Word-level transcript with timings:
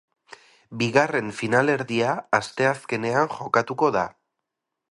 Bigarren 0.81 1.27
finalerdia 1.41 2.15
asteazkenean 2.39 3.31
jokatuko 3.35 3.91
da. 3.99 4.07